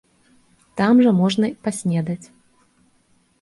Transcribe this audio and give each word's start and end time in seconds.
Там 0.81 1.01
жа 1.07 1.11
можна 1.19 1.51
паснедаць. 1.67 2.27